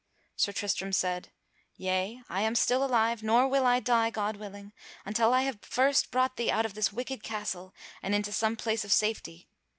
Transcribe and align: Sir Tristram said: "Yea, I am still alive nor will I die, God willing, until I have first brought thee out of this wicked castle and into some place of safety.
Sir 0.35 0.51
Tristram 0.51 0.93
said: 0.93 1.31
"Yea, 1.75 2.23
I 2.27 2.41
am 2.41 2.55
still 2.55 2.83
alive 2.83 3.21
nor 3.21 3.47
will 3.47 3.67
I 3.67 3.79
die, 3.79 4.09
God 4.09 4.35
willing, 4.35 4.73
until 5.05 5.31
I 5.31 5.43
have 5.43 5.59
first 5.61 6.09
brought 6.09 6.37
thee 6.37 6.49
out 6.49 6.65
of 6.65 6.73
this 6.73 6.91
wicked 6.91 7.21
castle 7.21 7.71
and 8.01 8.15
into 8.15 8.31
some 8.31 8.55
place 8.55 8.83
of 8.83 8.91
safety. 8.91 9.47